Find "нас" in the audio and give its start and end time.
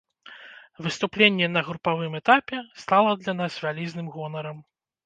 3.45-3.63